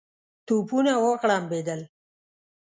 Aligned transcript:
توپونه 0.47 0.91
وغړمبېدل. 1.03 1.81